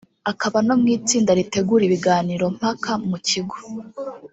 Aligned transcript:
akaba 0.31 0.57
no 0.67 0.75
mu 0.81 0.87
itsinda 0.95 1.31
ritegura 1.39 1.83
ibiganiro 1.85 2.45
mpaka 2.57 2.91
mu 3.09 3.17
kigo 3.27 3.57